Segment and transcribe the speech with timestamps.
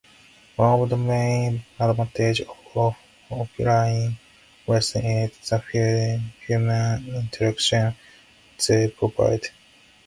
[0.55, 2.95] One of the main advantages of
[3.29, 4.15] offline
[4.65, 7.93] lessons is the human interaction
[8.67, 9.49] they provide.